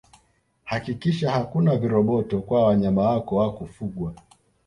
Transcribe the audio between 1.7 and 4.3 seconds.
viroboto kwa wanyama wako wa kufugwaa